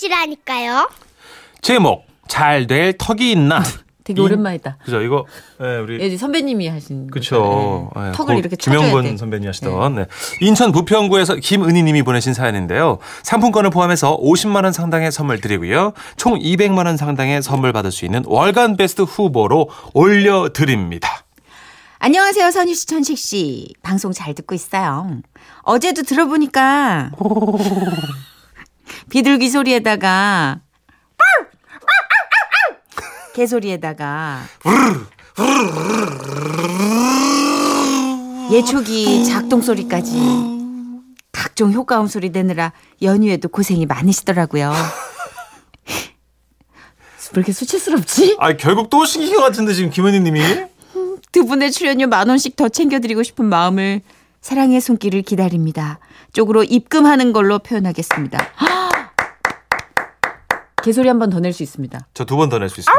씨라니까요. 0.00 0.88
제목 1.60 2.06
잘 2.26 2.66
될 2.66 2.96
턱이 2.96 3.32
있나? 3.32 3.62
되게 4.02 4.22
인- 4.22 4.26
오랜만이다. 4.26 4.78
그죠 4.82 5.02
이거 5.02 5.26
예, 5.62 5.76
우리 5.76 6.00
예, 6.00 6.16
선배님이 6.16 6.68
하신 6.68 7.08
그쵸. 7.10 7.90
거잖아요. 7.92 8.08
예, 8.08 8.12
턱을 8.16 8.34
고- 8.34 8.38
이렇게 8.40 8.56
돼. 8.56 9.16
선배님 9.16 9.46
하시던 9.48 9.94
네. 9.96 10.06
인천 10.40 10.72
부평구에서 10.72 11.36
김은희님이 11.36 12.02
보내신 12.02 12.32
사연인데요. 12.32 12.98
상품권을 13.22 13.68
포함해서 13.70 14.16
50만 14.18 14.64
원 14.64 14.72
상당의 14.72 15.12
선물 15.12 15.40
드리고요. 15.40 15.92
총 16.16 16.38
200만 16.38 16.86
원 16.86 16.96
상당의 16.96 17.42
선물 17.42 17.72
받을 17.74 17.92
수 17.92 18.06
있는 18.06 18.22
월간 18.26 18.76
베스트 18.78 19.02
후보로 19.02 19.68
올려드립니다. 19.92 21.24
안녕하세요, 21.98 22.50
선희 22.50 22.74
씨, 22.74 22.86
천식 22.86 23.18
씨. 23.18 23.74
방송 23.82 24.10
잘 24.12 24.34
듣고 24.34 24.54
있어요. 24.54 25.18
어제도 25.62 26.02
들어보니까 26.02 27.10
비둘기 29.10 29.50
소리에다가 29.50 30.60
개 33.34 33.46
소리에다가 33.46 34.40
예초기 38.50 39.24
작동 39.24 39.60
소리까지 39.62 40.16
각종 41.32 41.72
효과음 41.72 42.06
소리 42.06 42.30
내느라 42.30 42.72
연휴에도 43.02 43.48
고생이 43.48 43.86
많으시더라고요. 43.86 44.72
왜 47.32 47.36
이렇게 47.36 47.52
수치스럽지? 47.52 48.36
아 48.40 48.56
결국 48.56 48.90
또 48.90 49.04
시킨 49.04 49.36
것 49.36 49.42
같은데 49.42 49.72
지금 49.72 49.90
김은희님이 49.90 50.40
두 51.30 51.46
분의 51.46 51.70
출연료 51.70 52.08
만 52.08 52.28
원씩 52.28 52.56
더 52.56 52.68
챙겨드리고 52.68 53.22
싶은 53.22 53.44
마음을 53.44 54.00
사랑의 54.40 54.80
손길을 54.80 55.22
기다립니다. 55.22 56.00
쪽으로 56.32 56.64
입금하는 56.64 57.32
걸로 57.32 57.60
표현하겠습니다. 57.60 58.38
개소리 60.82 61.08
한 61.08 61.18
번 61.18 61.30
더 61.30 61.38
낼 61.40 61.52
수 61.52 61.62
있습니다. 61.62 62.06
저 62.14 62.24
두 62.24 62.36
번 62.36 62.48
더 62.48 62.58
낼 62.58 62.68
수 62.68 62.80
있습니다. 62.80 62.92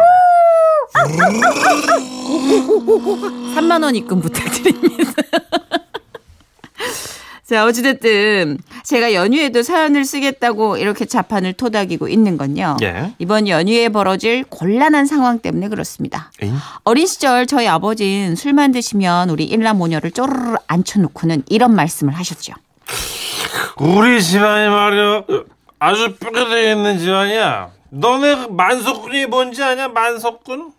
3만 3.55 3.83
원 3.83 3.95
입금 3.95 4.21
부탁드립니다. 4.21 5.11
자, 7.47 7.65
어찌됐든 7.65 8.59
제가 8.85 9.13
연휴에도 9.13 9.61
사연을 9.61 10.05
쓰겠다고 10.05 10.77
이렇게 10.77 11.03
자판을 11.05 11.51
토닥이고 11.53 12.07
있는 12.07 12.37
건요. 12.37 12.77
예. 12.81 13.13
이번 13.19 13.49
연휴에 13.49 13.89
벌어질 13.89 14.45
곤란한 14.45 15.05
상황 15.05 15.39
때문에 15.39 15.67
그렇습니다. 15.67 16.31
에잉? 16.41 16.55
어린 16.85 17.05
시절 17.07 17.45
저희 17.47 17.67
아버지는 17.67 18.37
술만 18.37 18.71
드시면 18.71 19.29
우리 19.31 19.43
일남모녀를 19.45 20.11
쪼르르 20.11 20.55
앉혀놓고는 20.67 21.43
이런 21.49 21.75
말씀을 21.75 22.13
하셨죠. 22.13 22.53
우리 23.79 24.23
집안이 24.23 24.69
말이야 24.69 25.23
아주 25.83 26.15
뼈가 26.15 26.47
되어 26.47 26.73
있는 26.73 26.99
집안이야. 26.99 27.71
너네 27.89 28.47
만석군이 28.49 29.25
뭔지 29.25 29.63
아냐? 29.63 29.87
만석군? 29.87 30.73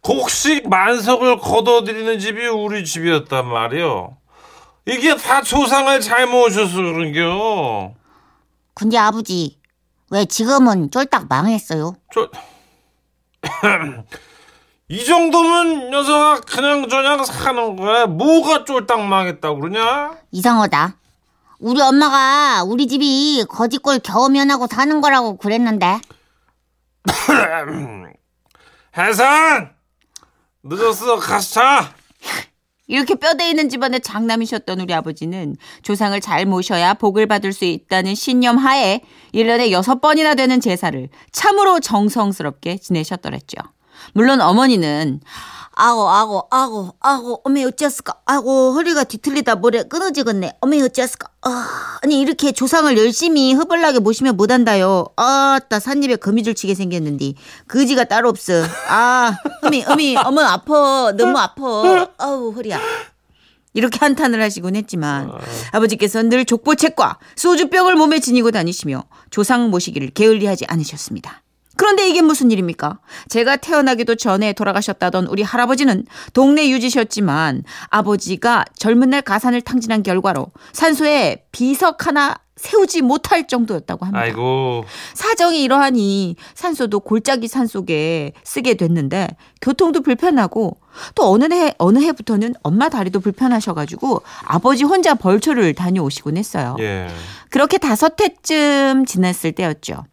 곡식 0.00 0.70
만석을 0.70 1.36
거둬들이는 1.36 2.18
집이 2.18 2.46
우리 2.46 2.82
집이었단 2.82 3.46
말이요. 3.46 4.16
이게 4.86 5.14
다 5.16 5.42
조상을 5.42 6.00
잘 6.00 6.26
모셔서 6.26 6.76
그런겨. 6.76 7.92
근데 8.72 8.96
아버지, 8.96 9.58
왜 10.10 10.24
지금은 10.24 10.90
쫄딱 10.90 11.26
망했어요? 11.28 11.94
저... 12.14 12.30
이 14.88 15.04
정도면 15.04 15.90
녀석아 15.90 16.40
그냥 16.40 16.88
저냥 16.88 17.22
사는 17.22 17.76
거야. 17.76 18.06
뭐가 18.06 18.64
쫄딱 18.64 18.98
망했다고 18.98 19.60
그러냐? 19.60 20.16
이상하다. 20.30 21.01
우리 21.62 21.80
엄마가 21.80 22.64
우리 22.64 22.88
집이 22.88 23.44
거지꼴 23.48 24.00
겨우 24.00 24.28
면하고 24.28 24.66
사는 24.66 25.00
거라고 25.00 25.36
그랬는데. 25.36 26.00
해산! 28.98 29.70
늦었어 30.64 31.16
가서 31.18 31.60
자! 31.60 31.94
이렇게 32.88 33.14
뼈대 33.14 33.48
있는 33.48 33.68
집안의 33.68 34.00
장남이셨던 34.00 34.80
우리 34.80 34.92
아버지는 34.92 35.56
조상을 35.82 36.20
잘 36.20 36.46
모셔야 36.46 36.94
복을 36.94 37.28
받을 37.28 37.52
수 37.52 37.64
있다는 37.64 38.16
신념 38.16 38.58
하에 38.58 39.00
1년에 39.32 39.70
6번이나 39.70 40.36
되는 40.36 40.60
제사를 40.60 41.08
참으로 41.30 41.78
정성스럽게 41.78 42.78
지내셨더랬죠. 42.78 43.56
물론 44.14 44.40
어머니는 44.40 45.20
아고 45.84 46.08
아고 46.08 46.46
아고 46.52 46.94
아고 47.00 47.40
어메 47.42 47.64
어찌했을까? 47.64 48.14
아고 48.24 48.72
허리가 48.72 49.02
뒤틀리다 49.02 49.56
모래 49.56 49.82
끊어지겠네. 49.82 50.58
어메 50.60 50.80
어찌했을까? 50.80 51.28
아, 51.42 51.98
아니 52.02 52.20
이렇게 52.20 52.52
조상을 52.52 52.96
열심히 52.96 53.52
허벌나게 53.54 53.98
모시면 53.98 54.36
못한다요. 54.36 55.06
아따 55.16 55.80
산입에 55.80 56.16
거미줄 56.16 56.54
치게 56.54 56.76
생겼는데 56.76 57.32
그지가 57.66 58.04
따로 58.04 58.28
없어. 58.28 58.62
아 58.88 59.36
어미 59.64 59.84
어미 59.88 60.16
어머 60.24 60.42
아파. 60.42 61.10
너무 61.16 61.36
아파. 61.36 62.08
아우 62.16 62.52
허리야. 62.52 62.78
이렇게 63.74 63.98
한탄을 63.98 64.40
하시곤 64.40 64.76
했지만 64.76 65.32
아버지께서는 65.72 66.28
늘 66.28 66.44
족보책과 66.44 67.18
소주병을 67.34 67.96
몸에 67.96 68.20
지니고 68.20 68.52
다니시며 68.52 69.02
조상 69.30 69.70
모시기를 69.70 70.10
게을리하지 70.10 70.66
않으셨습니다. 70.68 71.41
그런데 71.76 72.08
이게 72.08 72.22
무슨 72.22 72.50
일입니까? 72.50 72.98
제가 73.28 73.56
태어나기도 73.56 74.14
전에 74.14 74.52
돌아가셨다던 74.52 75.26
우리 75.26 75.42
할아버지는 75.42 76.04
동네 76.32 76.68
유지셨지만 76.70 77.64
아버지가 77.88 78.64
젊은 78.76 79.10
날 79.10 79.22
가산을 79.22 79.62
탕진한 79.62 80.02
결과로 80.02 80.48
산소에 80.72 81.44
비석 81.52 82.06
하나 82.06 82.36
세우지 82.56 83.02
못할 83.02 83.48
정도였다고 83.48 84.06
합니다. 84.06 84.22
아이고 84.22 84.84
사정이 85.14 85.62
이러하니 85.64 86.36
산소도 86.54 87.00
골짜기 87.00 87.48
산 87.48 87.66
속에 87.66 88.32
쓰게 88.44 88.74
됐는데 88.74 89.28
교통도 89.60 90.02
불편하고 90.02 90.76
또 91.16 91.32
어느 91.32 91.52
해 91.52 91.74
어느 91.78 91.98
해부터는 91.98 92.54
엄마 92.62 92.88
다리도 92.88 93.18
불편하셔가지고 93.20 94.22
아버지 94.44 94.84
혼자 94.84 95.14
벌초를 95.14 95.74
다녀오시곤 95.74 96.36
했어요. 96.36 96.76
예. 96.78 97.08
그렇게 97.50 97.78
다섯 97.78 98.20
해쯤 98.20 99.06
지났을 99.06 99.52
때였죠. 99.52 100.04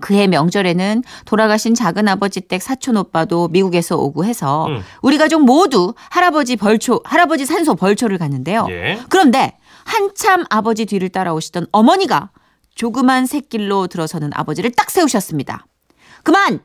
그해 0.00 0.26
명절에는 0.26 1.02
돌아가신 1.24 1.74
작은 1.74 2.08
아버지 2.08 2.40
댁 2.40 2.62
사촌 2.62 2.96
오빠도 2.96 3.48
미국에서 3.48 3.96
오고 3.96 4.24
해서 4.24 4.66
음. 4.66 4.82
우리 5.02 5.18
가족 5.18 5.44
모두 5.44 5.94
할아버지 6.10 6.56
벌초 6.56 7.00
할아버지 7.04 7.46
산소 7.46 7.74
벌초를 7.74 8.18
갔는데요. 8.18 8.66
예. 8.70 9.00
그런데 9.08 9.56
한참 9.84 10.44
아버지 10.50 10.84
뒤를 10.86 11.08
따라오시던 11.08 11.68
어머니가 11.72 12.30
조그만 12.74 13.26
새길로 13.26 13.86
들어서는 13.86 14.30
아버지를 14.34 14.70
딱 14.72 14.90
세우셨습니다. 14.90 15.66
그만! 16.22 16.60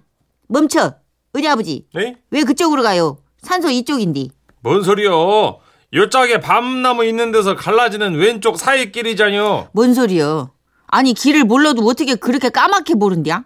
멈춰! 0.48 0.96
은희 1.36 1.48
아버지, 1.48 1.86
에이? 1.96 2.16
왜 2.31 2.44
그쪽으로 2.44 2.84
가요? 2.84 3.19
산소 3.42 3.69
이쪽인디. 3.69 4.31
뭔 4.62 4.84
소리요? 4.84 5.59
요짝에 5.94 6.40
밤나무 6.40 7.06
있는 7.06 7.31
데서 7.31 7.56
갈라지는 7.56 8.16
왼쪽 8.16 8.58
사이길이잖요. 8.58 9.69
뭔 9.74 9.94
소리요? 9.94 10.52
아니, 10.91 11.13
길을 11.13 11.46
몰라도 11.46 11.84
어떻게 11.85 12.16
그렇게 12.16 12.50
까맣게 12.50 12.96
모른디야? 12.96 13.44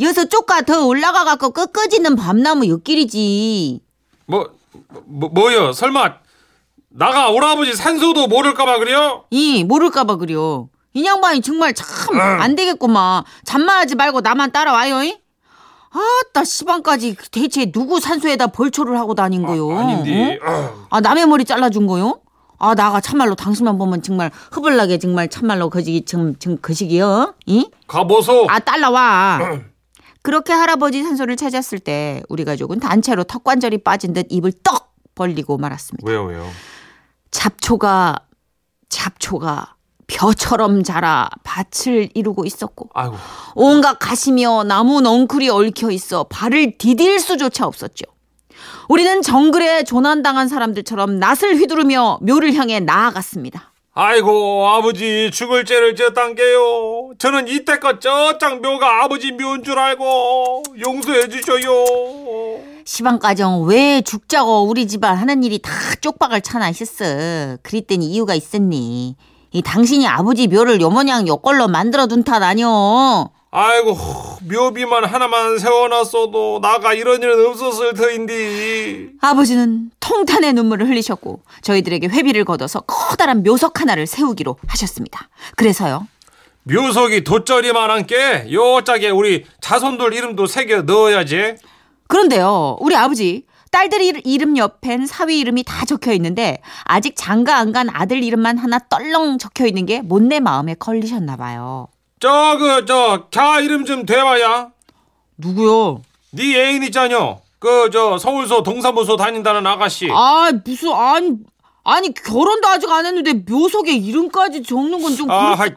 여기서 0.00 0.26
쪽가 0.26 0.62
더 0.62 0.86
올라가 0.86 1.24
갖고 1.24 1.50
끝까지는 1.50 2.16
밤나무 2.16 2.68
옆길이지. 2.68 3.80
뭐, 4.26 4.50
뭐 5.04 5.28
뭐요? 5.30 5.72
설마 5.72 6.14
나가 6.90 7.30
오라버지 7.30 7.74
산소도 7.74 8.26
모를까봐 8.28 8.78
그래요? 8.78 9.24
이, 9.30 9.64
모를까봐 9.64 10.16
그려. 10.16 10.68
이 10.94 11.04
양반이 11.04 11.40
정말 11.40 11.72
참 11.74 11.86
안 12.20 12.54
되겠구만. 12.54 13.24
잔말하지 13.44 13.94
말고 13.96 14.20
나만 14.20 14.52
따라와요. 14.52 15.02
이? 15.04 15.16
아따 15.90 16.44
시방까지 16.44 17.16
대체 17.30 17.70
누구 17.70 18.00
산소에다 18.00 18.48
벌초를 18.48 18.98
하고 18.98 19.14
다닌 19.14 19.42
거요? 19.44 19.70
아닌데. 19.78 20.38
어? 20.42 20.86
아 20.90 21.00
남의 21.00 21.26
머리 21.26 21.44
잘라준 21.44 21.86
거요? 21.86 22.20
아 22.62 22.76
나가 22.76 23.00
참말로 23.00 23.34
당신만 23.34 23.76
보면 23.76 24.02
정말 24.02 24.30
허벌나게 24.54 24.98
정말 24.98 25.28
참말로 25.28 25.68
거시기 25.68 26.04
정, 26.04 26.36
정 26.38 26.56
거시기요? 26.56 27.34
이? 27.46 27.68
가보소. 27.88 28.46
아 28.48 28.60
딸라와. 28.60 29.40
그렇게 30.22 30.52
할아버지 30.52 31.02
산소를 31.02 31.34
찾았을 31.34 31.80
때 31.80 32.22
우리 32.28 32.44
가족은 32.44 32.78
단체로 32.78 33.24
턱관절이 33.24 33.78
빠진 33.78 34.12
듯 34.12 34.28
입을 34.30 34.52
떡 34.62 34.94
벌리고 35.16 35.58
말았습니다. 35.58 36.08
왜요 36.08 36.22
왜요? 36.22 36.48
잡초가 37.32 38.20
잡초가 38.88 39.74
벼처럼 40.06 40.84
자라 40.84 41.28
밭을 41.42 42.10
이루고 42.14 42.44
있었고 42.44 42.90
아이고. 42.94 43.16
온갖 43.56 43.98
가시며 43.98 44.62
나무 44.62 45.00
넝쿨이 45.00 45.48
얽혀 45.48 45.90
있어 45.90 46.24
발을 46.24 46.78
디딜 46.78 47.18
수조차 47.18 47.66
없었죠. 47.66 48.04
우리는 48.88 49.22
정글에 49.22 49.84
조난당한 49.84 50.48
사람들처럼 50.48 51.18
낫을 51.18 51.56
휘두르며 51.56 52.18
묘를 52.22 52.54
향해 52.54 52.80
나아갔습니다. 52.80 53.72
아이고 53.94 54.66
아버지 54.68 55.30
죽을 55.30 55.66
죄를 55.66 55.94
졌단 55.94 56.34
게요. 56.34 57.10
저는 57.18 57.46
이때껏 57.46 58.00
저짱 58.00 58.62
묘가 58.62 59.04
아버지 59.04 59.32
묘인 59.32 59.62
줄 59.64 59.78
알고 59.78 60.62
용서해 60.80 61.28
주셔요. 61.28 61.84
시방가정 62.84 63.64
왜 63.64 64.00
죽자고 64.00 64.62
우리 64.62 64.88
집안 64.88 65.16
하는 65.16 65.44
일이 65.44 65.58
다 65.58 65.70
쪽박을 66.00 66.40
차나 66.40 66.66
했어. 66.66 67.58
그랬더니 67.62 68.06
이유가 68.06 68.34
있었니. 68.34 69.14
이 69.52 69.62
당신이 69.62 70.06
아버지 70.08 70.48
묘를 70.48 70.80
요모냥 70.80 71.28
요걸로 71.28 71.68
만들어 71.68 72.06
둔 72.06 72.24
탓 72.24 72.42
아니오. 72.42 73.28
아이고 73.56 73.94
묘비만 74.50 75.04
하나만 75.04 75.58
세워놨어도 75.58 76.60
나가 76.62 76.94
이런 76.94 77.22
일은 77.22 77.46
없었을 77.46 77.92
터인데 77.92 79.10
아버지는 79.20 79.90
통탄의 80.00 80.54
눈물을 80.54 80.88
흘리셨고 80.88 81.42
저희들에게 81.60 82.08
회비를 82.08 82.46
걷어서 82.46 82.80
커다란 82.80 83.42
묘석 83.42 83.78
하나를 83.82 84.06
세우기로 84.06 84.56
하셨습니다. 84.66 85.28
그래서요. 85.56 86.08
묘석이 86.62 87.24
돗자리만한 87.24 88.06
게 88.06 88.46
요짝에 88.50 89.10
우리 89.10 89.44
자손들 89.60 90.14
이름도 90.14 90.46
새겨 90.46 90.82
넣어야지 90.82 91.56
그런데요, 92.08 92.78
우리 92.80 92.96
아버지 92.96 93.44
딸들 93.70 94.00
이- 94.00 94.22
이름 94.24 94.56
옆엔 94.56 95.04
사위 95.06 95.38
이름이 95.40 95.64
다 95.64 95.84
적혀 95.84 96.12
있는데 96.14 96.60
아직 96.84 97.14
장가 97.16 97.56
안 97.58 97.72
간 97.72 97.90
아들 97.90 98.22
이름만 98.22 98.56
하나 98.56 98.78
떨렁 98.88 99.36
적혀 99.38 99.66
있는 99.66 99.84
게 99.84 100.00
못내 100.00 100.40
마음에 100.40 100.74
걸리셨나 100.74 101.36
봐요. 101.36 101.88
저그 102.22 102.84
저 102.86 103.26
갸 103.32 103.64
이름 103.64 103.84
좀 103.84 104.06
대봐야. 104.06 104.68
누구요? 105.38 106.02
네 106.30 106.56
애인 106.56 106.84
있잖여. 106.84 107.40
그 107.58 107.90
저 107.90 108.16
서울서 108.16 108.62
동사무소 108.62 109.16
다닌다는 109.16 109.66
아가씨. 109.66 110.08
아 110.12 110.52
무슨 110.64 110.92
아니 110.92 111.32
아니 111.82 112.14
결혼도 112.14 112.68
아직 112.68 112.88
안 112.90 113.06
했는데 113.06 113.32
묘석에 113.34 113.92
이름까지 113.92 114.62
적는 114.62 115.02
건 115.02 115.16
좀아 115.16 115.54
하이, 115.54 115.70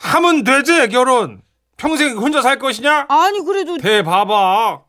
하면 0.00 0.42
되지 0.42 0.88
결혼. 0.88 1.40
평생 1.76 2.16
혼자 2.18 2.42
살 2.42 2.58
것이냐? 2.58 3.06
아니 3.08 3.38
그래도 3.44 3.78
대 3.78 4.02
봐봐. 4.02 4.80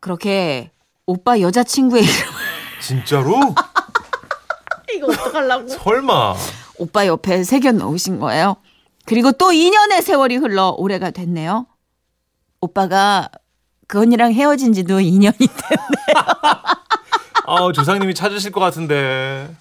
그렇게 0.00 0.70
오빠 1.06 1.40
여자친구의 1.40 2.02
이름 2.04 2.14
진짜로? 2.80 3.40
이거 4.94 5.06
어떡하려고? 5.06 5.66
설마. 5.68 6.34
오빠 6.78 7.06
옆에 7.06 7.42
새겨 7.42 7.72
넣으신 7.72 8.20
거예요. 8.20 8.56
그리고 9.06 9.32
또 9.32 9.50
2년의 9.50 10.02
세월이 10.02 10.36
흘러 10.36 10.74
올해가 10.78 11.10
됐네요. 11.10 11.66
오빠가 12.60 13.28
그 13.86 14.00
언니랑 14.00 14.32
헤어진 14.32 14.72
지도 14.72 14.98
2년이 14.98 15.38
됐네. 15.38 16.14
아 17.46 17.72
조상님이 17.74 18.14
찾으실 18.14 18.52
것 18.52 18.60
같은데 18.60 19.54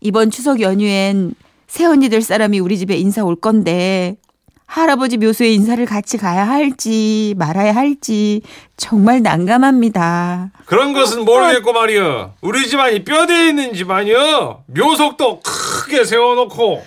이번 0.00 0.30
추석 0.30 0.60
연휴엔 0.60 1.34
새 1.68 1.84
언니 1.84 2.08
들 2.08 2.22
사람이 2.22 2.58
우리 2.58 2.76
집에 2.76 2.96
인사 2.96 3.22
올 3.22 3.36
건데 3.36 4.16
할아버지 4.66 5.16
묘소에 5.16 5.50
인사를 5.52 5.84
같이 5.86 6.18
가야 6.18 6.46
할지 6.46 7.34
말아야 7.38 7.74
할지 7.74 8.42
정말 8.76 9.22
난감합니다. 9.22 10.50
그런 10.66 10.92
것은 10.92 11.24
모르겠고 11.24 11.72
말이여 11.72 12.34
우리 12.40 12.66
집안이 12.68 13.04
뼈대에 13.04 13.48
있는 13.48 13.74
집안이여 13.74 14.64
묘석도 14.66 15.40
크게 15.40 16.04
세워놓고 16.04 16.84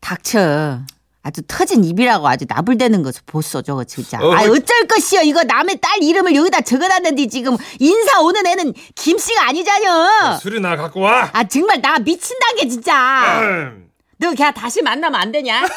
닥쳐. 0.00 0.80
아주 1.22 1.42
터진 1.46 1.84
입이라고 1.84 2.26
아주 2.28 2.46
나불대는 2.48 3.02
것을 3.02 3.22
보소 3.26 3.60
저거 3.62 3.84
진짜. 3.84 4.18
어, 4.20 4.32
아 4.32 4.46
뭐- 4.46 4.56
어쩔 4.56 4.86
것이여 4.88 5.22
이거 5.22 5.42
남의 5.44 5.78
딸 5.80 6.02
이름을 6.02 6.34
여기다 6.34 6.62
적어놨는데 6.62 7.26
지금 7.28 7.56
인사 7.78 8.20
오는 8.20 8.46
애는 8.46 8.72
김 8.94 9.18
씨가 9.18 9.48
아니잖여. 9.48 10.38
술이 10.40 10.60
나 10.60 10.76
갖고 10.76 11.00
와 11.00 11.30
아 11.32 11.44
정말 11.44 11.80
나 11.82 11.98
미친다게 11.98 12.68
진짜. 12.68 13.40
음. 13.42 13.90
너 14.18 14.34
걔 14.34 14.50
다시 14.52 14.82
만나면 14.82 15.20
안 15.20 15.32
되냐? 15.32 15.62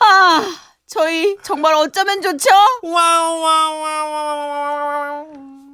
아 0.00 0.42
저희 0.86 1.36
정말 1.42 1.74
어쩌면 1.74 2.22
좋죠? 2.22 2.50
와와와와와 2.82 4.04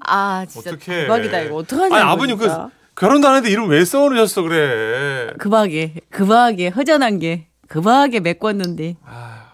아 0.07 0.47
진짜 0.49 0.71
어떡해 0.71 1.03
대박이다 1.03 1.41
이거 1.41 1.57
어떡하냐 1.57 1.95
아니 1.97 2.05
아버님 2.05 2.37
그 2.39 2.47
결혼도 3.01 3.29
안 3.29 3.37
했는데 3.37 3.51
이름 3.51 3.71
왜 3.71 3.83
써놓으셨어 3.83 4.43
그래? 4.43 5.33
급하게 5.39 5.95
급하게 6.11 6.69
허전한 6.69 7.19
게 7.19 7.47
급하게 7.67 8.21
메꿨는데 8.21 8.97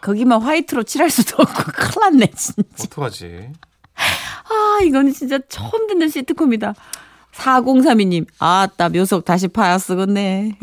거기만 0.00 0.42
화이트로 0.42 0.82
칠할 0.82 1.10
수도 1.10 1.42
없고 1.42 1.62
큰일 1.72 2.00
났네 2.00 2.26
진짜. 2.34 2.84
어떡하지? 2.84 3.52
아 3.94 4.78
이거는 4.82 5.12
진짜 5.12 5.38
처음 5.48 5.86
듣는 5.86 6.08
시트콤이다. 6.08 6.74
4032님 7.34 8.26
아따 8.40 8.88
묘석 8.88 9.24
다시 9.24 9.46
파야 9.46 9.78
쓰겠네. 9.78 10.58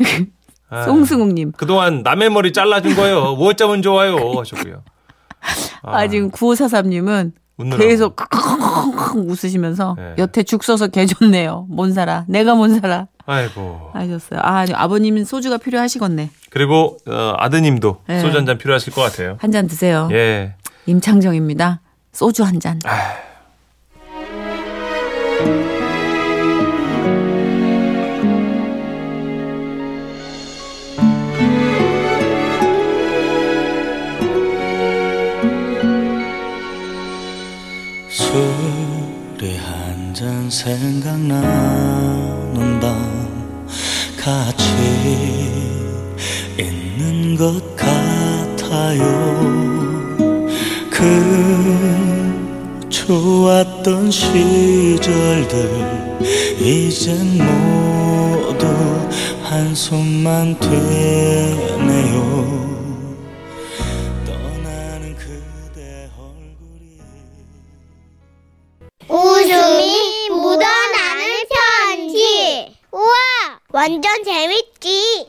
아, 0.68 0.84
송승욱님. 0.84 1.52
그동안 1.52 2.02
남의 2.02 2.30
머리 2.30 2.52
잘라준 2.52 2.96
거요. 2.96 3.34
뭐 3.36 3.48
어쩌면 3.48 3.80
좋아요? 3.80 4.16
하셨고요. 4.38 4.82
아, 5.82 6.06
지금 6.08 6.30
9543님은 6.30 7.32
웃느라고. 7.56 7.82
계속 7.88 8.16
웃으시면서 9.14 9.94
네. 9.98 10.14
여태 10.18 10.42
죽 10.42 10.64
써서 10.64 10.86
개 10.88 11.06
좋네요. 11.06 11.66
뭔 11.68 11.92
살아. 11.92 12.24
내가 12.28 12.54
뭔 12.54 12.80
살아. 12.80 13.06
아이고 13.26 13.90
하셨어요. 13.94 14.40
아, 14.42 14.66
아버님은 14.72 15.24
소주가 15.24 15.56
필요하시겠네. 15.56 16.30
그리고 16.50 16.98
어, 17.06 17.34
아드님도 17.38 18.02
네. 18.08 18.20
소주 18.20 18.36
한 18.36 18.44
잔 18.46 18.58
필요하실 18.58 18.92
것 18.92 19.00
같아요 19.02 19.36
한 19.40 19.50
잔 19.52 19.66
드세요. 19.66 20.08
예 20.12 20.54
임창정입니다. 20.86 21.80
소주 22.12 22.42
한 22.44 22.60
잔. 22.60 22.78
술이 38.34 39.56
한 39.58 40.12
잔 40.12 40.50
생각나는 40.50 41.38
밤 42.80 43.46
같이 44.16 44.64
있는 46.58 47.36
것 47.36 47.76
같아요. 47.76 49.04
그 50.90 52.82
좋았던 52.88 54.10
시절들 54.10 55.70
이젠 56.60 57.38
모두 57.38 58.66
한숨만 59.42 60.58
되네요 60.58 62.73
완전 73.84 74.24
재밌지. 74.24 75.28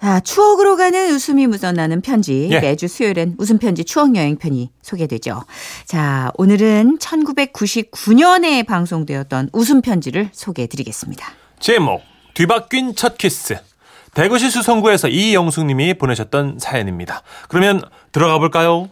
자, 0.00 0.20
추억으로 0.20 0.76
가는 0.76 1.10
웃음이 1.10 1.48
묻어나는 1.48 2.00
편지. 2.00 2.48
예. 2.52 2.60
매주 2.60 2.86
수요일엔 2.86 3.34
웃음 3.38 3.58
편지 3.58 3.84
추억 3.84 4.14
여행 4.14 4.36
편이 4.36 4.70
소개되죠. 4.82 5.42
자, 5.84 6.30
오늘은 6.36 6.98
1999년에 6.98 8.64
방송되었던 8.64 9.50
웃음 9.52 9.82
편지를 9.82 10.28
소개해 10.32 10.68
드리겠습니다. 10.68 11.26
제목 11.58 12.02
뒤바뀐 12.34 12.94
첫 12.94 13.18
키스 13.18 13.58
대구시 14.12 14.50
수성구에서 14.50 15.08
이영숙 15.08 15.66
님이 15.66 15.94
보내셨던 15.94 16.58
사연입니다. 16.60 17.22
그러면 17.48 17.82
들어가 18.12 18.38
볼까요? 18.38 18.88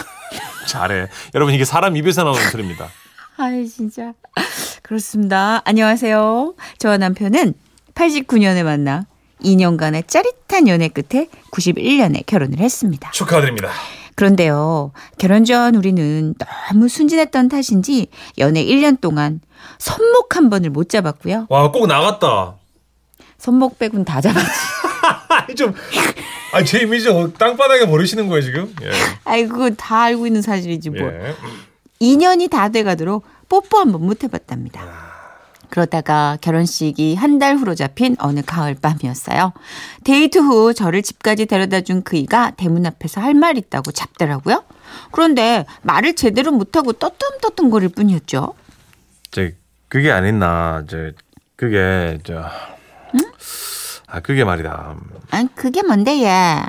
잘해. 0.66 1.08
여러분 1.34 1.52
이게 1.52 1.66
사람 1.66 1.98
입에서 1.98 2.24
나오는 2.24 2.50
소리입니다. 2.50 2.88
아이 3.36 3.68
진짜 3.68 4.14
그렇습니다. 4.82 5.62
안녕하세요. 5.64 6.54
저와 6.78 6.98
남편은 6.98 7.54
89년에 7.94 8.62
만나 8.62 9.06
2년간의 9.42 10.06
짜릿한 10.08 10.68
연애 10.68 10.88
끝에 10.88 11.28
91년에 11.52 12.24
결혼을 12.26 12.58
했습니다. 12.58 13.10
축하드립니다. 13.10 13.70
그런데요. 14.14 14.92
결혼 15.18 15.44
전 15.44 15.74
우리는 15.76 16.34
너무 16.70 16.88
순진했던 16.88 17.48
탓인지 17.48 18.08
연애 18.38 18.64
1년 18.64 19.00
동안 19.00 19.40
손목 19.78 20.36
한 20.36 20.50
번을 20.50 20.70
못 20.70 20.88
잡았고요. 20.88 21.46
와 21.48 21.70
꼭 21.70 21.86
나갔다. 21.86 22.54
손목 23.38 23.78
빼곤 23.78 24.04
다 24.04 24.20
잡았지. 24.20 24.48
좀, 25.56 25.72
아니 26.52 26.66
제 26.66 26.80
이미지 26.80 27.08
어, 27.08 27.32
땅바닥에 27.32 27.86
버리시는 27.86 28.26
거예요 28.28 28.42
지금? 28.42 28.74
예. 28.82 28.90
아이고 29.24 29.70
다 29.76 30.02
알고 30.02 30.26
있는 30.26 30.42
사실이지 30.42 30.90
뭐. 30.90 31.00
예. 31.08 31.34
2년이 32.00 32.50
다 32.50 32.68
돼가도록 32.68 33.24
뽀뽀 33.48 33.78
한번 33.78 34.04
못 34.06 34.22
해봤답니다. 34.24 35.08
그러다가 35.70 36.38
결혼식이 36.40 37.14
한 37.14 37.38
달 37.38 37.56
후로 37.56 37.74
잡힌 37.74 38.16
어느 38.20 38.40
가을 38.44 38.74
밤이었어요. 38.74 39.52
데이트 40.04 40.38
후 40.38 40.72
저를 40.74 41.02
집까지 41.02 41.46
데려다 41.46 41.82
준 41.82 42.02
그이가 42.02 42.52
대문 42.56 42.86
앞에서 42.86 43.20
할 43.20 43.34
말 43.34 43.58
있다고 43.58 43.92
잡더라고요. 43.92 44.64
그런데 45.12 45.66
말을 45.82 46.14
제대로 46.16 46.50
못하고 46.52 46.94
떠뚱떠뚱거릴 46.94 47.90
뿐이었죠. 47.90 48.54
저 49.30 49.48
그게 49.88 50.10
아니나 50.10 50.84
저 50.88 51.10
그게 51.56 52.18
저. 52.24 52.50
아 54.06 54.20
그게 54.20 54.42
말이다. 54.44 54.96
아, 55.30 55.44
그게 55.54 55.82
뭔데, 55.82 56.22
얘. 56.24 56.62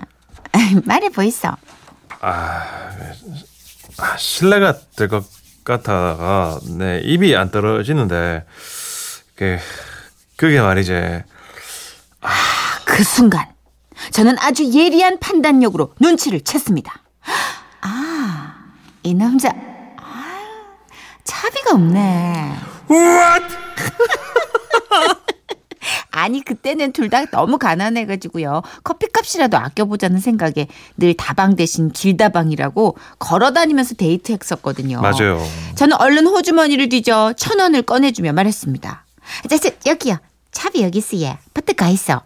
말해 0.83 1.07
보이소. 1.09 1.47
아, 2.19 2.65
실례가 4.17 4.77
될 4.97 5.07
것 5.07 5.23
같아가 5.63 6.59
내 6.77 6.99
입이 6.99 7.35
안 7.35 7.51
떨어지는데 7.51 8.45
그 9.35 9.57
그게 10.35 10.61
말이지 10.61 11.23
그 12.85 13.03
순간 13.03 13.45
저는 14.11 14.37
아주 14.39 14.65
예리한 14.73 15.19
판단력으로 15.19 15.93
눈치를 15.99 16.39
챘습니다. 16.39 16.91
아, 17.81 18.55
이 19.03 19.13
남자 19.13 19.49
아, 19.49 20.39
차비가 21.23 21.75
없네. 21.75 22.55
What? 22.89 23.55
아니 26.21 26.43
그때는 26.43 26.91
둘 26.93 27.09
다 27.09 27.25
너무 27.25 27.57
가난해가지고요 27.57 28.61
커피값이라도 28.83 29.57
아껴보자는 29.57 30.19
생각에 30.19 30.67
늘 30.97 31.15
다방 31.15 31.55
대신 31.55 31.89
길다방이라고 31.91 32.95
걸어다니면서 33.17 33.95
데이트했었거든요. 33.95 35.01
맞아요. 35.01 35.43
저는 35.75 35.95
얼른 35.99 36.27
호주머니를 36.27 36.89
뒤져 36.89 37.33
천 37.35 37.59
원을 37.59 37.81
꺼내주며 37.81 38.33
말했습니다. 38.33 39.05
자, 39.49 39.57
자, 39.57 39.69
여기요. 39.87 40.17
차비 40.51 40.81
여기 40.83 40.99
있어요. 40.99 41.37
버뜩 41.53 41.77
가 41.77 41.89
있어. 41.89 42.21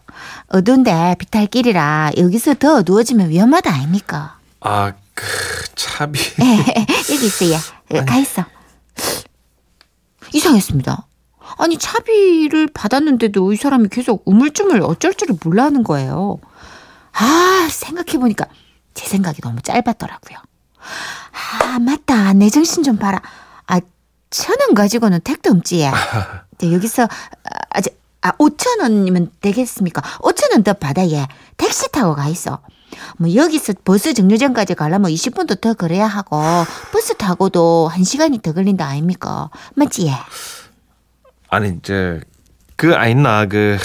어두운데 0.48 1.16
비탈 1.20 1.48
길이라 1.48 2.12
여기서 2.18 2.56
더 2.56 2.76
어두워지면 2.78 3.30
위험하다 3.30 3.72
아닙니까? 3.74 4.38
아, 4.62 4.94
그 5.14 5.26
차비. 5.76 6.20
여기 7.12 7.26
있어요. 7.26 7.58
어, 7.92 8.06
가 8.06 8.18
있어. 8.18 8.44
이상했습니다. 10.34 11.06
아니 11.58 11.78
차비를 11.78 12.68
받았는데도 12.74 13.54
이 13.54 13.56
사람이 13.56 13.90
계속 13.90 14.24
우물쭈물 14.26 14.82
어쩔 14.82 15.14
줄을 15.14 15.36
몰라 15.44 15.66
하는 15.66 15.84
거예요. 15.84 16.40
아 17.14 17.68
생각해보니까 17.70 18.46
제 18.94 19.08
생각이 19.08 19.42
너무 19.42 19.62
짧았더라고요. 19.62 20.38
아 21.64 21.80
맞다 21.80 22.34
내 22.34 22.50
정신 22.50 22.84
좀 22.84 22.98
봐라. 22.98 23.22
아 23.68 23.80
천 24.36 24.56
원 24.62 24.74
가지고는 24.74 25.20
택도 25.24 25.52
없지. 25.52 25.86
네, 26.58 26.74
여기서 26.74 27.04
아, 27.70 27.82
저, 27.82 27.92
아 28.22 28.32
5천 28.32 28.82
원이면 28.82 29.30
되겠습니까? 29.42 30.02
5천 30.22 30.54
원 30.54 30.64
더 30.64 30.74
받아 30.74 31.08
얘. 31.08 31.28
택시 31.58 31.92
타고 31.92 32.16
가 32.16 32.28
있어. 32.30 32.60
뭐 33.18 33.32
여기서 33.34 33.74
버스 33.86 34.14
정류장까지 34.16 34.74
가려면 34.74 35.12
20분도 35.12 35.62
더 35.62 35.74
걸어야 35.76 36.08
하고 36.08 36.42
버스 36.92 37.16
타고도 37.16 37.92
1시간이 37.94 38.42
더 38.42 38.54
걸린다 38.54 38.88
아닙니까? 38.88 39.50
맞지? 39.76 40.08
얘? 40.08 40.14
아니 41.54 41.70
이제 41.78 42.20
그 42.76 42.96
아있나 42.96 43.46
그. 43.46 43.78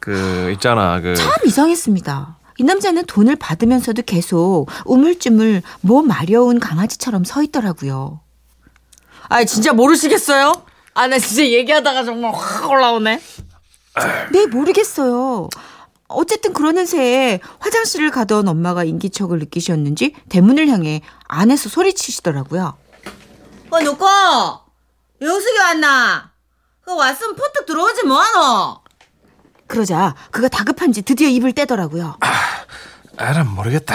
그 0.00 0.50
있잖아 0.52 1.00
그 1.00 1.14
참 1.16 1.30
이상했습니다. 1.46 2.36
이 2.58 2.62
남자는 2.62 3.06
돈을 3.06 3.36
받으면서도 3.36 4.02
계속 4.02 4.66
우물쭈물 4.84 5.62
뭐 5.80 6.02
마려운 6.02 6.60
강아지처럼 6.60 7.24
서 7.24 7.42
있더라고요. 7.42 8.20
아 9.30 9.44
진짜 9.44 9.72
모르시겠어요? 9.72 10.52
아 10.92 11.06
나 11.08 11.18
진짜 11.18 11.42
얘기하다가 11.44 12.04
정말 12.04 12.32
확 12.34 12.68
올라오네. 12.70 13.18
네 14.32 14.46
모르겠어요. 14.46 15.48
어쨌든 16.08 16.52
그러는 16.52 16.84
새에 16.84 17.40
화장실을 17.60 18.10
가던 18.10 18.46
엄마가 18.46 18.84
인기척을 18.84 19.38
느끼셨는지 19.38 20.14
대문을 20.28 20.68
향해 20.68 21.00
안에서 21.28 21.70
소리치시더라고요. 21.70 22.76
어 23.70 23.80
누구? 23.80 24.04
영숙이 25.22 25.58
왔나? 25.58 26.30
그 26.84 26.94
왔으면 26.94 27.34
퍼뜩 27.36 27.66
들어오지 27.66 28.04
뭐하노? 28.06 28.80
그러자 29.66 30.14
그가 30.30 30.48
다급한지 30.48 31.02
드디어 31.02 31.28
입을 31.28 31.52
떼더라고요. 31.52 32.18
에라 33.18 33.44
모르겠다 33.44 33.94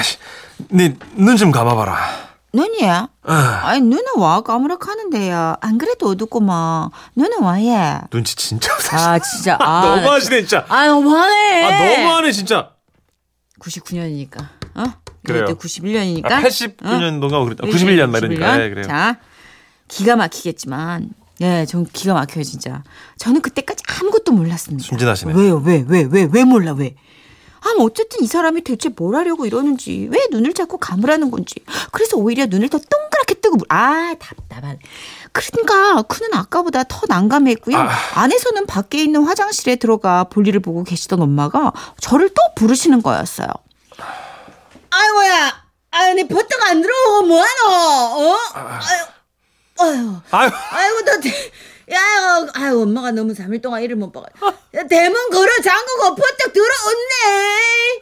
니눈 0.72 1.38
좀 1.38 1.52
감아봐라 1.52 2.30
눈이야? 2.54 3.10
아, 3.24 3.62
아니 3.66 3.82
눈은 3.82 4.18
와 4.18 4.42
까무락하는데요. 4.42 5.58
안 5.62 5.78
그래도 5.78 6.08
어둡구만. 6.10 6.90
눈은 7.16 7.44
와예. 7.44 8.00
눈치 8.10 8.36
진짜 8.36 8.74
없다 8.74 9.12
아 9.12 9.20
진짜 9.20 9.56
아 9.60 9.96
너무하시네 9.98 10.40
진짜 10.42 10.66
아 10.68 10.88
너무하네. 10.88 11.64
아 11.64 11.98
너무하네 11.98 12.32
진짜 12.32 12.72
99년이니까 13.60 14.42
어? 14.76 14.84
그래요. 15.24 15.44
이때 15.44 15.54
91년이니까 15.54 16.32
아, 16.32 16.42
89년도인가 16.42 17.44
그랬다 17.44 17.68
91년 17.68 18.10
말이니까 18.10 18.58
네, 18.58 18.70
그래요 18.70 18.88
자 18.88 19.18
기가 19.88 20.16
막히겠지만 20.16 21.10
예, 21.42 21.66
전 21.66 21.86
기가 21.86 22.14
막혀요 22.14 22.44
진짜. 22.44 22.84
저는 23.18 23.42
그때까지 23.42 23.84
아무것도 24.02 24.32
몰랐습니다. 24.34 24.88
순진하시네. 24.88 25.34
왜요? 25.34 25.58
왜? 25.64 25.84
왜? 25.88 26.08
왜? 26.10 26.28
왜 26.32 26.44
몰라? 26.44 26.74
왜? 26.74 26.96
아, 27.62 27.74
뭐 27.76 27.86
어쨌든 27.86 28.24
이 28.24 28.28
사람이 28.28 28.62
대체 28.62 28.90
뭘 28.90 29.16
하려고 29.16 29.46
이러는지, 29.46 30.08
왜 30.12 30.28
눈을 30.32 30.54
자꾸 30.54 30.78
감으라는 30.78 31.30
건지. 31.30 31.56
그래서 31.92 32.16
오히려 32.18 32.46
눈을 32.46 32.70
더 32.70 32.78
동그랗게 32.78 33.36
뜨고, 33.36 33.58
물- 33.58 33.68
아, 33.70 34.16
답답한. 34.18 34.80
그러니까 35.34 36.02
그는 36.04 36.34
아까보다 36.34 36.84
더 36.86 37.02
난감했고요. 37.08 37.78
아. 37.78 37.90
안에서는 38.16 38.66
밖에 38.66 39.04
있는 39.04 39.24
화장실에 39.26 39.76
들어가 39.76 40.24
볼일을 40.26 40.62
보고 40.62 40.84
계시던 40.86 41.22
엄마가 41.22 41.74
저를 42.00 42.30
또 42.30 42.36
부르시는 42.56 43.02
거였어요. 43.02 43.48
아이고야, 44.92 45.64
내 46.16 46.28
버튼 46.28 46.62
안 46.68 46.82
들어오고 46.82 47.28
뭐하노? 47.28 48.32
어? 48.32 48.36
아유, 48.54 49.06
아유. 49.80 50.16
아유 50.32 50.52
아이고 50.72 51.02
너 51.06 51.20
대, 51.20 51.30
야, 51.94 52.00
아유 52.54 52.82
엄마가 52.82 53.12
너무 53.12 53.34
3일 53.34 53.62
동안 53.62 53.82
일을 53.82 53.96
못 53.96 54.12
봐가. 54.12 54.28
야, 54.76 54.84
대문 54.88 55.30
걸어 55.30 55.52
잠그고 55.64 56.16
퍼뜩 56.16 56.54
들어온네. 56.54 58.00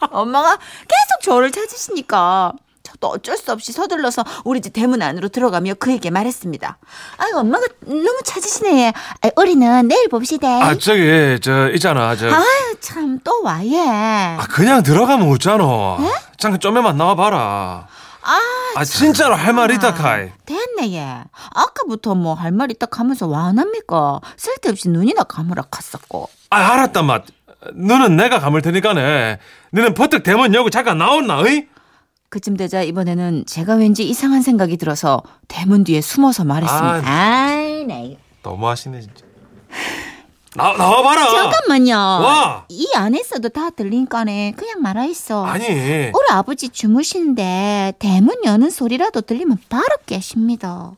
엄마가 0.10 0.56
계속 0.56 1.22
저를 1.22 1.50
찾으시니까 1.50 2.52
저도 2.82 3.08
어쩔 3.08 3.36
수 3.36 3.50
없이 3.50 3.72
서둘러서 3.72 4.22
우리 4.44 4.60
집 4.60 4.72
대문 4.72 5.02
안으로 5.02 5.28
들어가며 5.28 5.74
그에게 5.74 6.10
말했습니다. 6.10 6.78
아유 7.16 7.30
엄마가 7.38 7.64
너무 7.80 8.20
찾으시네. 8.24 8.92
아이, 9.22 9.30
우리는 9.36 9.88
내일 9.88 10.08
봅시다. 10.08 10.46
아 10.64 10.76
저기 10.78 11.38
저 11.42 11.70
있잖아 11.70 12.14
저 12.16 12.28
아유 12.30 12.76
참 12.80 13.18
또 13.24 13.42
와 13.42 13.64
예. 13.64 13.78
아, 14.38 14.46
그냥 14.50 14.82
들어가면 14.82 15.26
웃잖아. 15.28 15.64
잠깐 16.36 16.60
좀만 16.60 16.96
나와봐라. 16.96 17.88
아, 18.26 18.40
아, 18.76 18.84
진짜로 18.84 19.34
할말 19.34 19.70
있다, 19.72 19.94
카이. 19.94 20.30
됐네 20.46 20.94
얘. 20.94 21.24
아까부터 21.54 22.14
뭐 22.14 22.34
할말 22.34 22.70
있다 22.70 22.86
하면서 22.90 23.26
와 23.26 23.44
합니까? 23.46 24.20
쓸데없이 24.36 24.88
눈이나 24.88 25.24
감으라 25.24 25.64
갔었고. 25.70 26.28
아, 26.50 26.56
알았다, 26.56 27.02
맛. 27.02 27.24
너는 27.74 28.16
내가 28.16 28.40
감을 28.40 28.62
테니까네. 28.62 29.38
너는 29.70 29.94
버뜩 29.94 30.22
대문 30.22 30.54
열고 30.54 30.70
잠깐 30.70 30.98
나온나, 30.98 31.38
어이? 31.40 31.66
그쯤 32.30 32.56
되자 32.56 32.82
이번에는 32.82 33.44
제가 33.46 33.74
왠지 33.74 34.08
이상한 34.08 34.42
생각이 34.42 34.76
들어서 34.76 35.22
대문 35.46 35.84
뒤에 35.84 36.00
숨어서 36.00 36.44
말했습니다. 36.44 37.02
아이, 37.06 37.84
나 37.84 37.94
이거. 37.98 38.16
너무 38.42 38.68
하시네, 38.68 39.00
진짜. 39.02 39.24
나, 40.56 40.72
나와봐라. 40.72 41.26
잠깐만요. 41.28 41.94
와. 41.96 42.64
이 42.68 42.86
안에서도 42.94 43.48
다 43.48 43.70
들리니까네. 43.70 44.54
그냥 44.56 44.80
말아 44.82 45.04
있어. 45.06 45.44
아니. 45.44 45.66
우리 45.68 46.12
아버지 46.30 46.68
주무시는데 46.68 47.94
대문 47.98 48.36
여는 48.44 48.70
소리라도 48.70 49.22
들리면 49.22 49.58
바로 49.68 49.84
깨십니다. 50.06 50.92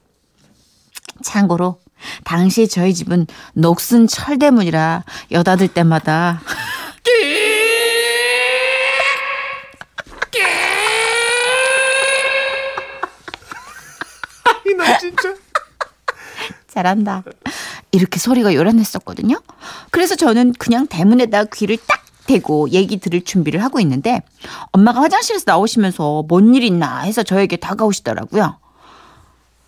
참고로 1.25 1.79
당시 2.25 2.69
저희 2.69 2.93
집은 2.93 3.27
녹슨 3.55 4.07
철대문이라 4.07 5.05
여닫을 5.33 5.69
때마다 5.69 6.43
나 14.77 14.99
진짜. 14.99 15.35
잘한다. 16.69 17.23
이렇게 17.97 18.19
소리가 18.19 18.55
요란했었거든요. 18.55 19.41
그래서 19.91 20.15
저는 20.15 20.53
그냥 20.59 20.87
대문에다 20.87 21.45
귀를 21.47 21.79
딱 21.87 22.01
대고 22.27 22.71
얘기 22.71 22.99
들을 22.99 23.23
준비를 23.23 23.63
하고 23.63 23.79
있는데 23.81 24.21
엄마가 24.73 25.01
화장실에서 25.01 25.45
나오시면서 25.47 26.25
뭔 26.29 26.55
일 26.55 26.63
있나 26.65 27.01
해서 27.01 27.23
저에게 27.23 27.57
다가오시더라고요. 27.57 28.59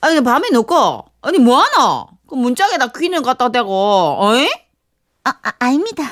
아니 0.01 0.21
밤에 0.23 0.51
놓고 0.51 1.05
아니 1.23 1.39
뭐하나? 1.39 2.07
그 2.29 2.35
문짝에다 2.35 2.89
귀는 2.93 3.23
갖다 3.23 3.51
대고 3.51 4.17
어이? 4.21 4.49
아, 5.25 5.31
아 5.43 5.53
아닙니다. 5.59 6.05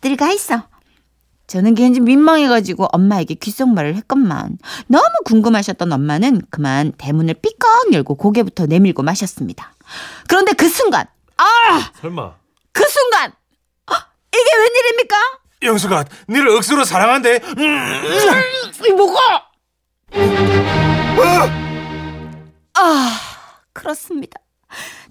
들어가 0.00 0.30
있어. 0.32 0.62
저는 1.46 1.74
괜히 1.74 2.00
민망해가지고 2.00 2.86
엄마에게 2.92 3.34
귓속말을 3.34 3.94
했건만 3.96 4.56
너무 4.86 5.04
궁금하셨던 5.26 5.92
엄마는 5.92 6.40
그만 6.50 6.92
대문을 6.96 7.34
삐걱 7.34 7.92
열고 7.92 8.14
고개부터 8.14 8.66
내밀고 8.66 9.02
마셨습니다. 9.02 9.74
그런데 10.28 10.52
그 10.54 10.68
순간 10.68 11.04
아! 11.36 11.90
설마. 12.00 12.34
그 12.72 12.84
순간 12.88 13.32
아, 13.86 14.06
이게 14.32 14.56
웬일입니까? 14.56 15.16
영수가 15.62 16.04
니를 16.28 16.48
억수로 16.50 16.84
사랑한대. 16.84 17.40
음. 17.56 18.02
이 18.86 18.90
뭐가? 18.92 19.50
아 22.76 23.20
그렇습니다. 23.72 24.40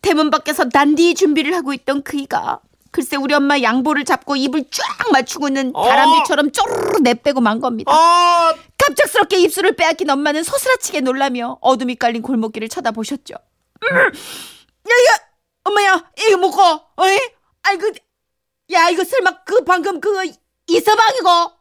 대문 0.02 0.30
밖에서 0.30 0.70
단디 0.70 1.16
준비를 1.16 1.56
하고 1.56 1.74
있던 1.74 2.04
그이가 2.04 2.60
글쎄 2.92 3.16
우리 3.16 3.34
엄마 3.34 3.60
양보를 3.60 4.06
잡고 4.06 4.36
입을 4.36 4.66
쫙 4.70 5.12
맞추고는 5.12 5.74
다람쥐처럼 5.74 6.52
쪼르르 6.52 7.00
내빼고 7.00 7.42
만 7.42 7.60
겁니다. 7.60 7.92
아, 7.92 8.54
갑작스럽게 8.78 9.40
입술을 9.40 9.76
빼앗긴 9.76 10.10
엄마는 10.12 10.44
소스라치게 10.44 11.02
놀라며 11.02 11.58
어둠이 11.62 11.96
깔린 11.96 12.22
골목길을 12.22 12.70
쳐다보셨죠. 12.70 13.34
음, 13.84 13.98
야, 13.98 14.02
야, 14.04 15.18
엄마야, 15.64 16.12
이거 16.20 16.38
먹고, 16.38 16.62
어이? 16.98 17.18
아이, 17.64 17.78
그, 17.78 17.92
야 18.72 18.90
이거 18.90 19.04
설마 19.04 19.44
그 19.44 19.64
방금 19.64 20.00
그거 20.00 20.24
이서방이고? 20.68 21.52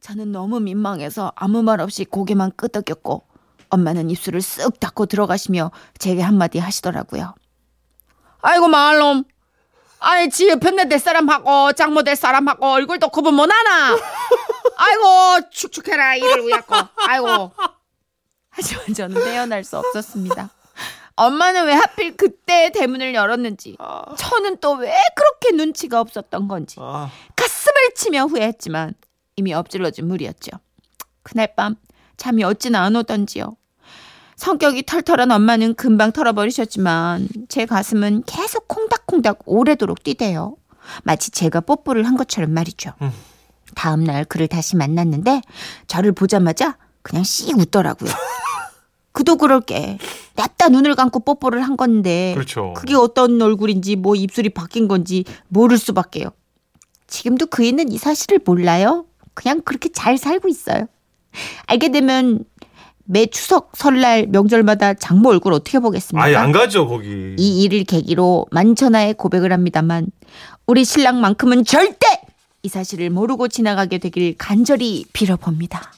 저는 0.00 0.32
너무 0.32 0.60
민망해서 0.60 1.32
아무 1.36 1.62
말 1.62 1.80
없이 1.80 2.04
고개만 2.04 2.52
끄덕였고 2.56 3.26
엄마는 3.68 4.10
입술을 4.10 4.40
쓱 4.40 4.80
닫고 4.80 5.06
들어가시며 5.06 5.70
제게 5.98 6.22
한마디 6.22 6.58
하시더라고요. 6.58 7.34
아이고 8.42 8.68
마을놈. 8.68 9.24
아이 9.98 10.30
지 10.30 10.48
옆에 10.48 10.88
될 10.88 10.98
사람하고 10.98 11.72
장모 11.72 12.02
될 12.02 12.16
사람하고 12.16 12.66
얼굴도 12.66 13.10
구분 13.10 13.34
못하나? 13.34 13.94
아이고 14.76 15.50
축축해라 15.50 16.16
이를 16.16 16.40
우야고 16.40 16.74
아이고. 17.06 17.52
하지만 18.50 18.94
저는 18.94 19.22
떼어날 19.22 19.62
수 19.64 19.78
없었습니다. 19.78 20.50
엄마는 21.26 21.66
왜 21.66 21.72
하필 21.74 22.16
그때 22.16 22.70
대문을 22.72 23.14
열었는지 23.14 23.76
저는 24.16 24.56
또 24.58 24.74
왜 24.74 24.94
그렇게 25.14 25.54
눈치가 25.56 26.00
없었던 26.00 26.48
건지 26.48 26.76
아, 26.80 27.10
가슴을 27.36 27.94
치며 27.94 28.24
후회했지만 28.24 28.94
이미 29.36 29.52
엎질러진 29.52 30.06
물이었죠. 30.08 30.50
그날 31.22 31.54
밤 31.54 31.76
잠이 32.16 32.42
어찌나 32.44 32.82
안 32.82 32.96
오던지요. 32.96 33.56
성격이 34.36 34.84
털털한 34.86 35.30
엄마는 35.30 35.74
금방 35.74 36.12
털어버리셨지만 36.12 37.28
제 37.48 37.66
가슴은 37.66 38.22
계속 38.26 38.68
콩닥콩닥 38.68 39.40
오래도록 39.44 40.02
뛰대요. 40.02 40.56
마치 41.02 41.30
제가 41.30 41.60
뽀뽀를 41.60 42.06
한 42.06 42.16
것처럼 42.16 42.50
말이죠. 42.52 42.92
음. 43.02 43.10
다음 43.74 44.02
날 44.04 44.24
그를 44.24 44.48
다시 44.48 44.76
만났는데 44.76 45.42
저를 45.86 46.12
보자마자 46.12 46.78
그냥 47.02 47.22
씩 47.24 47.56
웃더라고요. 47.58 48.10
그도 49.12 49.36
그럴 49.36 49.60
게 49.60 49.98
냅다 50.36 50.68
눈을 50.68 50.94
감고 50.94 51.20
뽀뽀를 51.20 51.62
한 51.62 51.76
건데 51.76 52.32
그렇죠. 52.34 52.74
그게 52.76 52.94
어떤 52.94 53.40
얼굴인지 53.40 53.96
뭐 53.96 54.14
입술이 54.14 54.50
바뀐 54.50 54.88
건지 54.88 55.24
모를 55.48 55.78
수밖에요. 55.78 56.30
지금도 57.06 57.46
그이는 57.46 57.90
이 57.90 57.98
사실을 57.98 58.40
몰라요. 58.44 59.06
그냥 59.34 59.62
그렇게 59.62 59.88
잘 59.90 60.16
살고 60.16 60.48
있어요. 60.48 60.86
알게 61.66 61.90
되면 61.90 62.44
매 63.04 63.26
추석, 63.26 63.72
설날, 63.74 64.26
명절마다 64.28 64.94
장모 64.94 65.30
얼굴 65.30 65.52
어떻게 65.52 65.80
보겠습니까? 65.80 66.24
아예 66.24 66.36
안 66.36 66.52
가죠 66.52 66.86
거기. 66.86 67.34
이 67.36 67.62
일을 67.64 67.82
계기로 67.84 68.46
만천하에 68.52 69.14
고백을 69.14 69.52
합니다만 69.52 70.06
우리 70.66 70.84
신랑만큼은 70.84 71.64
절대 71.64 72.06
이 72.62 72.68
사실을 72.68 73.10
모르고 73.10 73.48
지나가게 73.48 73.98
되길 73.98 74.36
간절히 74.38 75.04
빌어봅니다. 75.12 75.92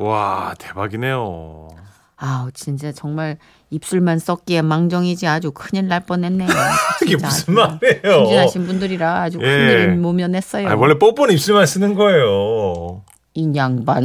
와 0.00 0.54
대박이네요. 0.58 1.68
아우 2.16 2.50
진짜 2.52 2.90
정말 2.90 3.36
입술만 3.68 4.18
썩기에 4.18 4.62
망정이지 4.62 5.26
아주 5.26 5.52
큰일 5.52 5.88
날 5.88 6.00
뻔했네요. 6.00 6.48
이게 7.04 7.16
무슨 7.16 7.54
말이에요? 7.54 8.24
순진하신 8.24 8.66
분들이라 8.66 9.22
아주 9.22 9.38
예. 9.42 9.44
큰일 9.44 9.96
모면했어요. 9.96 10.68
아, 10.70 10.74
원래 10.74 10.98
뽀뽀는 10.98 11.34
입술만 11.34 11.66
쓰는 11.66 11.94
거예요. 11.94 13.02
이 13.34 13.52
양반. 13.54 14.04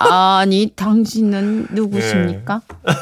아니 0.00 0.72
당신은 0.76 1.68
누구십니까? 1.72 2.60
예. 2.88 2.92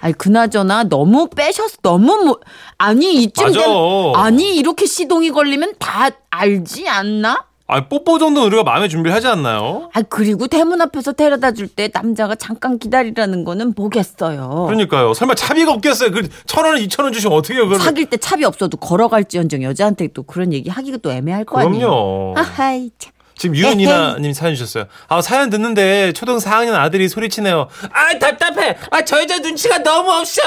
아니 0.00 0.12
그나저나 0.12 0.84
너무 0.84 1.28
빼셨어. 1.28 1.78
너무 1.82 2.24
뭐 2.24 2.40
아니 2.78 3.22
이쯤. 3.22 3.52
되면 3.52 4.14
아니 4.14 4.54
이렇게 4.56 4.86
시동이 4.86 5.30
걸리면 5.30 5.74
다 5.80 6.10
알지 6.30 6.88
않나? 6.88 7.46
아 7.66 7.88
뽀뽀 7.88 8.18
정도는 8.18 8.46
우리가 8.48 8.62
마음의 8.62 8.90
준비를 8.90 9.14
하지 9.16 9.26
않나요? 9.26 9.88
아 9.94 10.02
그리고 10.02 10.46
대문 10.48 10.82
앞에서 10.82 11.12
데려다 11.12 11.52
줄 11.52 11.66
때 11.66 11.88
남자가 11.92 12.34
잠깐 12.34 12.78
기다리라는 12.78 13.42
거는 13.44 13.72
보겠어요. 13.74 14.66
그러니까요. 14.68 15.14
설마 15.14 15.34
차비가 15.34 15.72
없겠어요. 15.72 16.10
그 16.10 16.28
천 16.46 16.64
원, 16.66 16.76
이천 16.78 17.04
원 17.04 17.12
주시면 17.14 17.36
어떻게 17.36 17.54
해요? 17.54 17.64
그걸? 17.64 17.80
사귈 17.80 18.06
때 18.06 18.16
차비 18.18 18.44
없어도 18.44 18.76
걸어갈지언정 18.76 19.62
여자한테 19.62 20.08
또 20.08 20.22
그런 20.24 20.52
얘기 20.52 20.68
하기가 20.68 20.98
또 20.98 21.10
애매할 21.10 21.44
거 21.46 21.58
아니에요. 21.58 21.78
그럼요. 21.88 22.34
아하이 22.36 22.90
참. 22.98 23.12
지금 23.36 23.56
유은이나님 23.56 24.32
사연 24.34 24.54
주셨어요. 24.54 24.84
아 25.08 25.20
사연 25.22 25.48
듣는데 25.50 26.12
초등 26.12 26.36
4학년 26.36 26.74
아들이 26.74 27.08
소리치네요. 27.08 27.68
아 27.92 28.18
답답해. 28.18 28.76
아 28.90 29.02
저 29.02 29.20
여자 29.22 29.38
눈치가 29.38 29.78
너무 29.78 30.10
없어. 30.12 30.42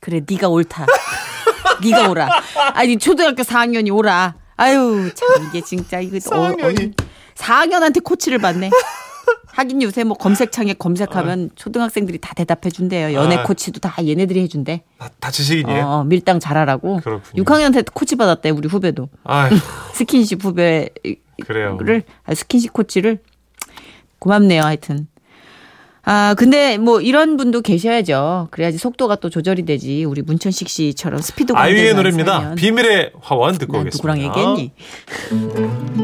그래 0.00 0.20
네가 0.28 0.48
옳다. 0.48 0.86
네가 1.84 2.08
오라. 2.08 2.28
아니 2.72 2.98
초등학교 2.98 3.42
4학년이 3.42 3.94
오라. 3.94 4.34
아유 4.56 5.10
참 5.14 5.28
이게 5.48 5.60
진짜 5.60 6.00
이거 6.00 6.16
4학년이. 6.18 6.94
4학년한테 7.34 8.02
코치를 8.02 8.38
받네. 8.38 8.70
하긴 9.46 9.82
요새 9.82 10.02
뭐 10.04 10.16
검색창에 10.16 10.74
검색하면 10.74 11.50
초등학생들이 11.54 12.18
다 12.18 12.34
대답해 12.34 12.70
준대요. 12.70 13.14
연애 13.14 13.36
아. 13.36 13.42
코치도 13.44 13.80
다 13.80 13.94
얘네들이 14.04 14.40
해 14.40 14.48
준대. 14.48 14.82
다, 14.98 15.08
다치시긴이에요. 15.20 15.84
어, 15.86 16.04
밀당 16.04 16.40
잘하라고. 16.40 17.00
그렇군요. 17.00 17.44
6학년한테 17.44 17.86
코치 17.94 18.16
받았대 18.16 18.50
우리 18.50 18.68
후배도. 18.68 19.08
아휴 19.24 19.54
스킨십 19.94 20.44
후배를 20.44 20.90
그래요. 21.46 21.78
아, 22.24 22.34
스킨십 22.34 22.72
코치를 22.72 23.18
고맙네요 24.18 24.62
하여튼. 24.62 25.06
아 26.06 26.34
근데 26.36 26.76
뭐 26.78 27.00
이런 27.00 27.36
분도 27.36 27.62
계셔야죠. 27.62 28.48
그래야지 28.50 28.78
속도가 28.78 29.16
또 29.16 29.30
조절이 29.30 29.64
되지. 29.64 30.04
우리 30.04 30.22
문천식 30.22 30.68
씨처럼 30.68 31.20
스피드 31.20 31.52
아이유의 31.54 31.94
노래입니다. 31.94 32.54
비밀의 32.56 33.12
화원 33.20 33.56
듣고 33.56 33.72
난 33.72 33.82
오겠습니다. 33.82 34.14
누구랑 34.14 34.18
얘기했니? 34.28 36.03